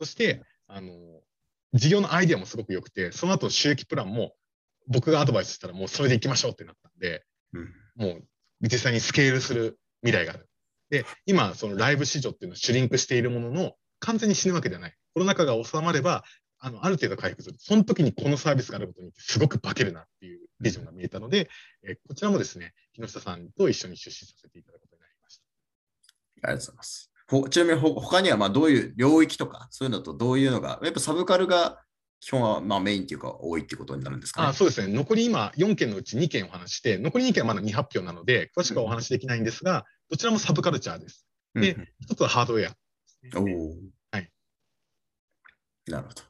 [0.00, 0.92] そして、あの
[1.72, 4.34] 事業のアイデアもすごく良くて、その後収益プランも
[4.86, 8.24] 僕がアドバイスしたらもうそれでいきましょうってなったんで、うん、もう
[8.60, 10.49] 実際にスケールする未来がある。
[10.90, 14.94] で、今、そのライブ市場っていうのはシュリンクしているものの、完全に死ぬわけではない。
[15.14, 16.24] コロナ禍が収まれば、
[16.58, 17.56] あの、ある程度回復する。
[17.58, 21.48] その時にこのサービスがあることによってすごく化けるなっていうビジョンが見えたので、
[21.82, 26.48] えこちらもですね、木下さんと一緒に出資させていただくことになりました。
[26.48, 27.10] ありがとうございます。
[27.50, 31.82] ちなみに他にはまあどういう領域とか、そういうのとどういうのが、やっぱサブカルが
[32.20, 34.92] 基本はまあメインっていうか多いってことになるんですか、ね、あそうですね。
[34.92, 41.26] 残り今4件のうち2件お話して、残り2件はまだ未発表なので、詳しくはお話できないんですが、うん、どちらもサブカルチャーです。
[41.54, 42.74] で、うん、一つはハードウェア、
[43.38, 43.44] お
[44.10, 44.30] はい。
[45.86, 46.22] なるほど。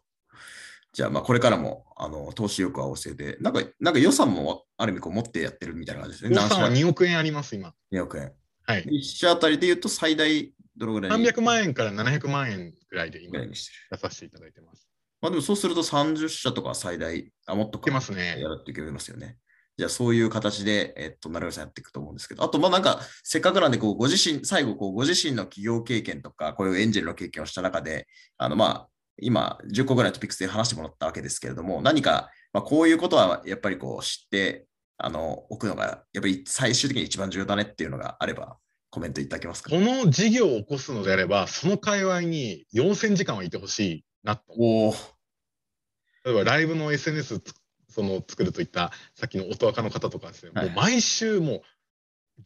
[0.93, 6.37] じゃあ、まあ、これからも、あの、投資欲は旺盛で、なんか、なんか予算もある意味こう持ってやってるみたいな感じですね。
[6.37, 7.75] 予算は2億円あります、今。
[7.93, 8.33] 2億円。
[8.67, 8.85] はい。
[8.85, 13.55] 1社あたりで言うと最大どのぐらい ?300 万円から700万円ぐらいで今、出
[13.97, 14.89] させていただいてます。
[15.21, 17.91] まあでもそうすると30社とか最大、あ、もっとか。
[17.93, 18.41] ますね。
[18.41, 19.39] やるっていけますよね。
[19.81, 28.07] じゃあそういう形で、えっと、成尾さんやっていくと思うんですけど、あと、まあなんか、せっかくなんで、こう、ご自身、最後、こう、ご自身の企業経験とか、こういうエンジェルの経験をした中で、
[28.37, 34.67] あの、まあ、今、10個ぐらいトピックスで話してもらったわけですけれども、何か、まあ、こういうことはやっぱりこう知って
[34.99, 38.59] あの置くのが、やっぱり最終的に一番重要だねっていうのがあれば、
[38.91, 39.71] コメントいただけますか？
[39.71, 44.43] この事業を起こすのであれば、その界隈に4000時間はいてほしいなと。
[44.59, 44.95] お
[46.25, 47.41] 例えばライブの SNS
[47.91, 51.63] その作るといったさっきの音若の方とかですね、はい、もう毎週もう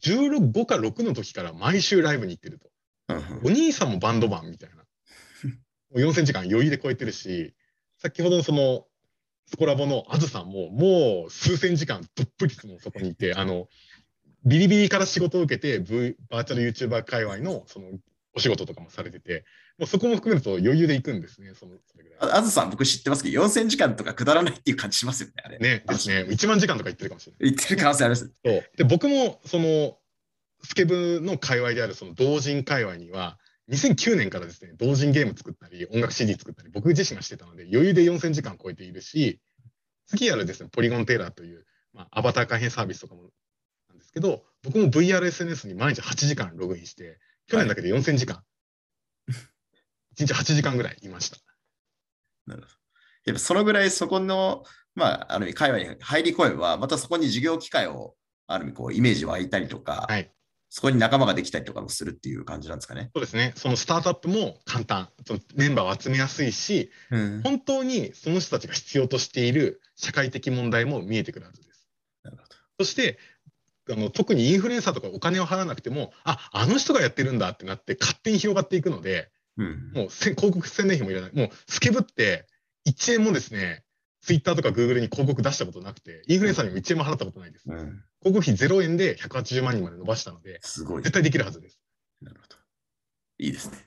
[0.01, 2.69] 15か6の時から毎週ライブに行ってると。
[3.43, 4.75] お兄さんもバンドマンみたいな。
[4.75, 4.83] も
[5.93, 7.53] う4000時間余裕で超えてるし、
[7.97, 8.87] 先ほどのその
[9.47, 13.69] スコラボのあずさんももう数千時間どっぷりもそこにいて、 あの、
[14.43, 17.91] ビリビリから仕事を受けて、v、バーチャル YouTuber 界隈のその
[18.33, 19.45] お仕事とかもされてて、
[19.77, 22.31] もうそこも含めると余裕で行くんですね、そのそれぐらい。
[22.31, 25.57] あずさん、僕知ってますけど、4000時間とかくだらないっていう感じしますよね、あれ。
[25.59, 26.25] ね、ですね。
[26.29, 27.51] 1万時間とか言ってるかもしれない。
[27.51, 28.25] 言ってる可能性あります。
[28.45, 29.97] そうで僕も、その、
[30.63, 33.37] スケブの界隈であるその同人界隈には、
[33.69, 39.41] 2009年からですね、同人ゲーム作ったり、音楽 CD 作ったり、僕自身がしてたので、余裕で4000時間超えているし、
[40.07, 43.31] 次やるですね、ポリゴンテーラーという、まあ、アバター改変サービスとかも
[43.89, 47.17] なんですけど、僕も VRSNS に毎日8時間ログインして、
[47.47, 48.45] 去年だけで4000時間、はい、
[50.17, 51.37] 1日8時間ぐらいいました。
[52.47, 52.73] なるほど。
[53.25, 54.63] やっぱそのぐらいそこの、
[54.93, 58.15] まあ、ある意味、界隈に入り込めば、またそこに事業機会を、
[58.47, 60.31] ある意味、こう、イメージ湧いたりとか、はい、
[60.69, 63.09] そこに仲間ができたりとかもするっていう感じなんですかね。
[63.15, 63.53] そうですね。
[63.55, 65.09] そのスタートアップも簡単。
[65.25, 71.87] そのメンバーを集めやすいし、うん、本当にその人たちが必要としている社会的問題も見えてくるはずです。
[72.23, 72.49] なるほど
[72.79, 73.17] そして、
[73.89, 81.33] あの特にインフルエンサーとかお金を払わなくても、ああの人がやってるんだってなって勝手に広がっていくので、うん、もう広告宣伝費もいらない。
[81.33, 82.47] もうスケブって
[82.87, 83.83] 1円もですね、
[84.21, 87.63] ツイッターとかグーグルに広告出したことなくて、インフルエンサーにも1円も払ったことないです。
[87.67, 91.79] うん、広告費0円で180万人まで伸ばしたので、すごい絶対できるはずです。
[92.21, 92.55] なるほど。
[93.37, 93.77] いいですね。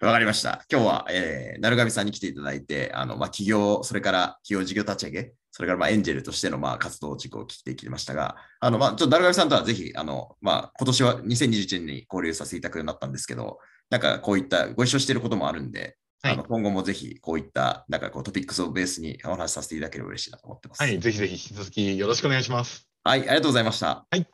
[0.00, 0.66] わかりました。
[0.70, 13.58] 今日は、えー、成上さんに来ていただいて、あのまあ、企業、それから企業事業立ち上げ、それからまあエンジェルとしてのまあ活動事項を聞いてきましたが、あのまあ、ちょっと成上さんとはぜひ、あのまあ、今年は2021年に交流させていただくようになったんですけど、
[13.90, 20.82] なんかこういったご一緒していることもあるんで、はい、あの今後もぜひこういったなんかこうトピックスをベースにお話しさせていただければ嬉しいなと思ってます。
[20.82, 22.88] はい、ぜひぜひ引き続きよろしくお願いします。
[23.04, 24.06] はい、ありがとうございました。
[24.10, 24.18] はい。
[24.18, 24.26] お願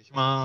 [0.00, 0.44] いします。